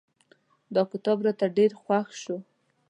[0.73, 2.37] دا کتاب راته ډېر خوښ شو.